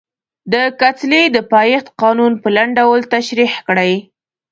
د 0.53 0.55
کتلې 0.81 1.23
د 1.35 1.37
پایښت 1.51 1.87
قانون 2.01 2.33
په 2.41 2.47
لنډ 2.55 2.71
ډول 2.79 3.01
تشریح 3.13 3.53
کړئ. 3.67 3.93